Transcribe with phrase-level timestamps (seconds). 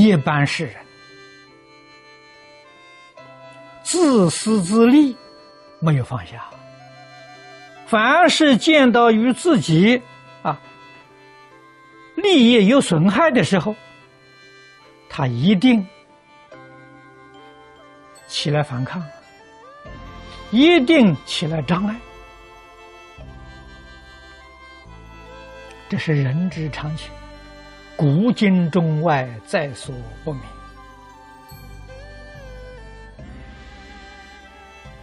[0.00, 0.76] 一般世人
[3.82, 5.14] 自私自利，
[5.78, 6.48] 没有放下。
[7.86, 10.00] 凡是见到与自己
[10.42, 10.58] 啊
[12.14, 13.76] 利益有损害的时候，
[15.10, 15.86] 他一定
[18.26, 19.02] 起来反抗，
[20.50, 21.94] 一定起来障碍。
[25.90, 27.10] 这是人之常情，
[28.00, 29.94] 古今中外在所
[30.24, 30.42] 不免。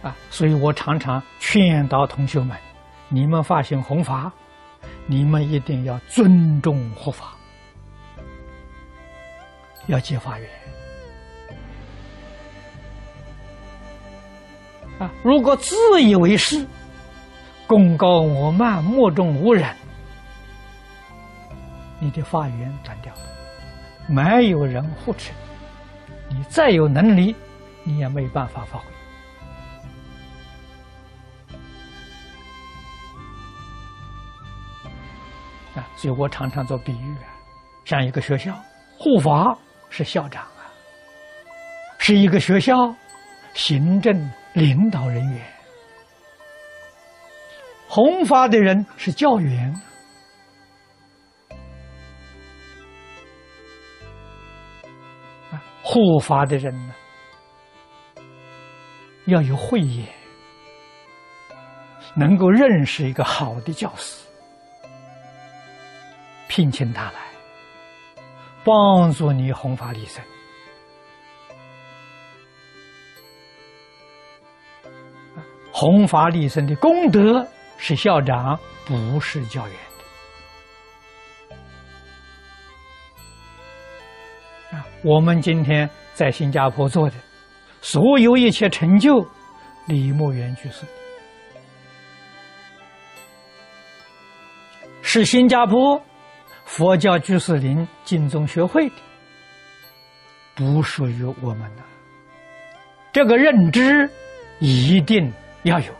[0.02, 2.56] 啊，所以我常常劝导同学们。
[3.08, 4.32] 你们发行弘法，
[5.06, 7.36] 你们一定要尊重护法，
[9.86, 10.50] 要结法缘
[14.98, 15.08] 啊！
[15.22, 16.66] 如果自以为是，
[17.68, 19.72] 功高我慢，目中无人，
[22.00, 23.20] 你的法缘断掉了，
[24.08, 25.32] 没有人护持
[26.30, 27.34] 你，再有能力，
[27.82, 28.84] 你也没办法发挥
[35.74, 35.86] 啊。
[35.96, 37.34] 所以我常常做比喻啊，
[37.84, 38.54] 像一个学校，
[38.96, 39.56] 护法
[39.90, 40.70] 是校长啊，
[41.98, 42.94] 是一个学校
[43.54, 45.44] 行政领导人员，
[47.88, 49.74] 弘法的人是教员，
[55.98, 56.94] 护法的人呢
[59.26, 60.06] 要有慧眼，
[62.14, 64.24] 能够认识一个好的教师。
[66.46, 67.18] 聘请他来
[68.64, 70.24] 帮助你弘法利生，
[75.72, 77.44] 弘法利生的功德
[77.76, 78.56] 是校长，
[78.86, 79.76] 不是教员
[85.08, 87.16] 我们今天在新加坡做的
[87.80, 89.26] 所有一切成就，
[89.86, 90.84] 李牧原居士
[95.00, 95.98] 是新加坡。
[96.66, 98.96] 佛教居士林净宗学会的，
[100.54, 101.82] 不属于我们的。
[103.10, 104.10] 这个认知
[104.58, 105.32] 一定
[105.62, 105.92] 要有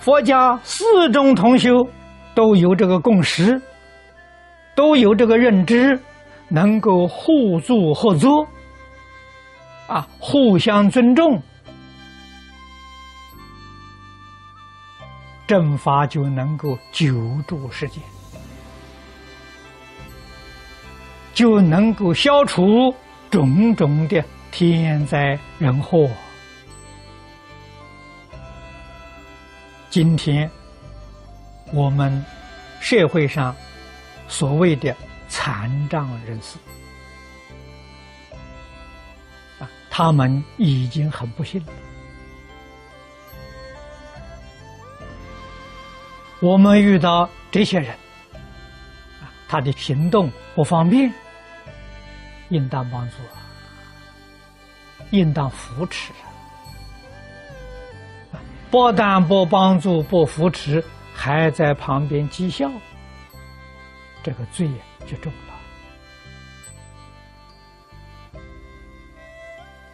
[0.00, 1.86] 佛家四种同修
[2.34, 3.60] 都有这个共识，
[4.74, 6.00] 都有这个认知，
[6.48, 8.46] 能够互助合作，
[9.86, 11.40] 啊，互相尊重。
[15.46, 17.14] 正法就能够久
[17.46, 18.02] 住世间，
[21.34, 22.94] 就能够消除
[23.30, 26.08] 种种的天灾人祸。
[29.90, 30.48] 今天
[31.72, 32.24] 我们
[32.80, 33.54] 社会上
[34.28, 34.96] 所谓的
[35.28, 36.56] 残障人士
[39.58, 41.72] 啊，他们已经很不幸了。
[46.40, 47.92] 我们遇到这些人，
[49.20, 51.12] 啊，他的行动不方便，
[52.50, 53.42] 应当帮助啊，
[55.10, 56.29] 应当扶持啊，
[58.70, 62.70] 不但不帮助、不扶持，还在旁边讥笑，
[64.22, 64.70] 这个罪
[65.06, 65.32] 就重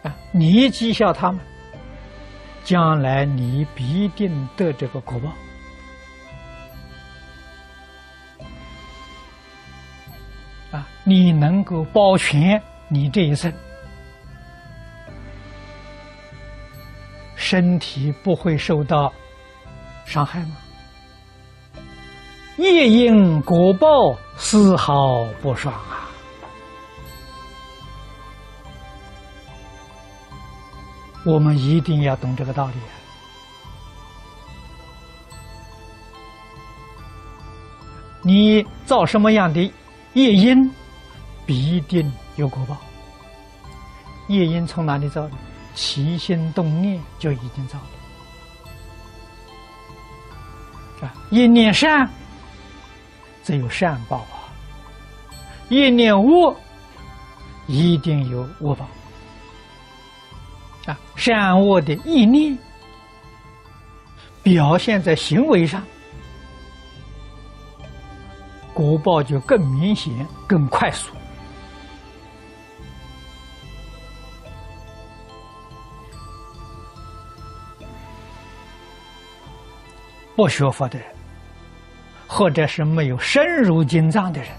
[0.03, 0.15] 了啊！
[0.31, 1.41] 你讥笑他们，
[2.63, 5.29] 将来你必定得这个果报。
[10.77, 13.51] 啊你能够保全你这一生，
[17.49, 19.13] 身体不会受到
[20.05, 20.57] 伤害吗？
[22.57, 26.11] 业因果报丝毫不爽啊！
[31.25, 32.73] 我们一定要懂这个道理！
[38.23, 39.61] 你造什么样的
[40.15, 40.69] 业因？
[41.45, 42.75] 必定有果报。
[44.27, 45.31] 业因从哪里造的？
[45.77, 47.77] 起心动念就已经造
[51.01, 51.07] 了。
[51.07, 52.09] 啊，一念善，
[53.43, 54.49] 则有善报啊；
[55.69, 56.55] 一念恶，
[57.67, 58.87] 一定有恶报。
[60.87, 62.57] 啊，善恶的意念
[64.41, 65.83] 表现在行为上，
[68.73, 70.11] 果报就更明显、
[70.47, 71.11] 更快速。
[80.37, 81.07] 不学佛的人，
[82.27, 84.49] 或者是没有深入经藏的人，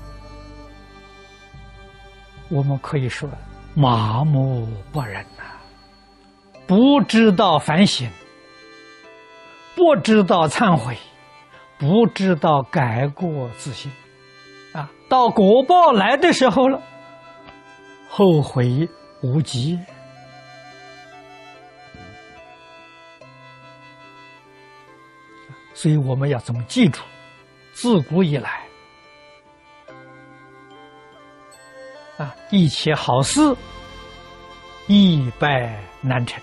[2.51, 3.31] 我们可以说
[3.75, 5.45] 麻木不仁呐，
[6.67, 8.11] 不知道反省，
[9.77, 10.99] 不知道忏悔，
[11.79, 13.89] 不知道改过自新，
[14.73, 16.83] 啊，到果报来的时候了，
[18.09, 18.89] 后悔
[19.23, 19.79] 无及。
[25.81, 27.01] 所以我们要怎么记住？
[27.73, 28.65] 自古以来，
[32.17, 33.41] 啊，一切好事
[34.89, 36.43] 易败难成，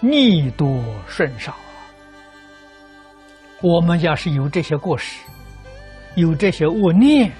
[0.00, 1.54] 逆多顺少。
[3.62, 5.20] 我们要是有这些过失，
[6.16, 7.30] 有这些恶念，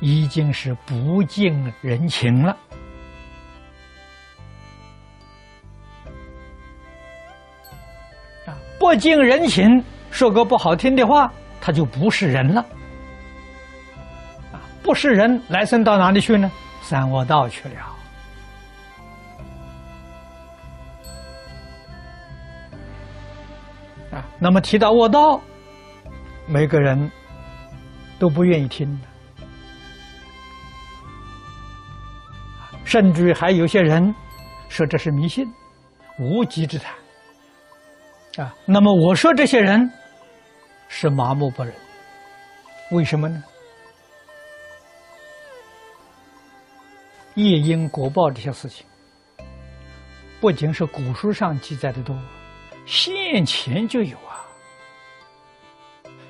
[0.00, 2.56] 已经是不近人情了。
[8.88, 11.30] 不近人情，说个不好听的话，
[11.60, 12.62] 他就不是人了。
[14.50, 16.50] 啊，不是人，来生到哪里去呢？
[16.80, 17.74] 三恶道去了。
[24.10, 25.38] 啊，那么提到恶道，
[26.46, 27.12] 每个人
[28.18, 29.06] 都不愿意听的，
[32.86, 34.14] 甚至还有些人
[34.70, 35.46] 说这是迷信，
[36.18, 36.90] 无稽之谈。
[38.38, 39.90] 啊，那么我说这些人
[40.88, 41.74] 是麻木不仁，
[42.92, 43.42] 为什么呢？
[47.34, 48.86] 业因果报这些事情，
[50.40, 52.16] 不仅是古书上记载的多，
[52.86, 54.46] 现前就有啊，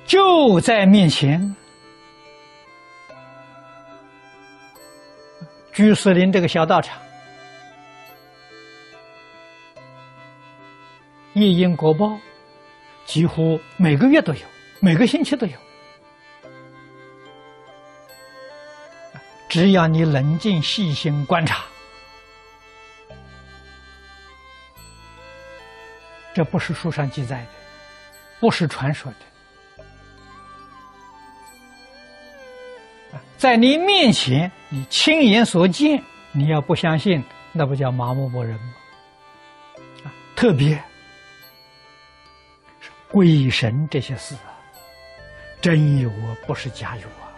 [0.05, 1.55] 就在面前。
[5.71, 6.99] 居士林这个小道场。
[11.39, 12.19] 业因果报，
[13.05, 14.41] 几乎每个月都有，
[14.79, 15.53] 每个星期都有。
[19.47, 21.65] 只要你冷静细心观察，
[26.35, 27.49] 这不是书上记载的，
[28.39, 29.17] 不是传说的，
[33.37, 38.73] 在你面前，你亲眼所见，你要不相信，那不叫麻木不仁吗？
[40.03, 40.79] 啊，特别。
[43.11, 44.53] 鬼神这些事啊，
[45.61, 47.33] 真有啊，不是假有啊！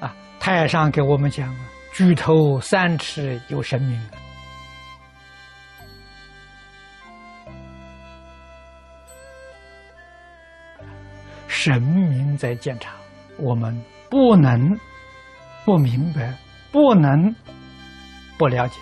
[0.00, 1.60] 啊，太上给我们讲啊，
[1.94, 4.10] 举头三尺有神明，
[11.48, 12.92] 神明在检查，
[13.38, 14.78] 我们不能
[15.64, 16.36] 不明白，
[16.70, 17.34] 不能
[18.36, 18.78] 不了解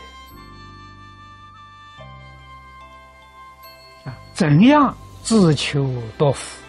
[4.04, 4.92] 啊，怎样？
[5.30, 6.60] 自求多福，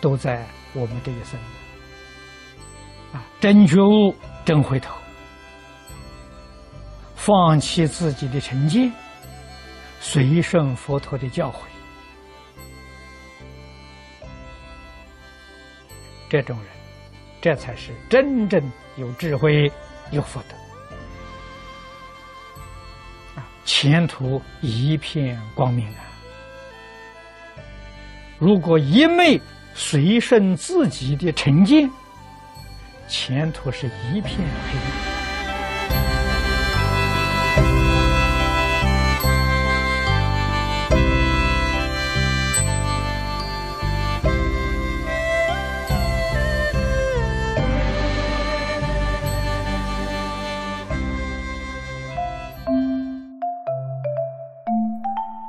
[0.00, 1.36] 都在我们这一生。
[3.12, 4.14] 啊，真觉悟，
[4.44, 4.94] 真回头，
[7.16, 8.92] 放弃自己的成见，
[9.98, 11.54] 随顺佛陀的教诲，
[16.30, 16.68] 这种人，
[17.40, 18.62] 这才是真正
[18.94, 19.68] 有智慧、
[20.12, 20.61] 有福德。
[23.74, 26.04] 前途一片光明啊！
[28.38, 29.40] 如果一昧
[29.74, 31.90] 随顺自己的成见，
[33.08, 35.11] 前途是一片黑暗。